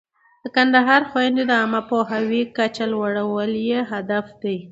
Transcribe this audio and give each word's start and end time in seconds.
د 0.43 0.45
کندهاري 0.55 1.05
خویندو 1.11 1.43
د 1.49 1.51
عامه 1.59 1.81
پوهاوي 1.89 2.41
کچه 2.57 2.85
لوړول 2.93 3.51
یې 3.69 3.79
هدف 3.91 4.25
دی. 4.41 4.57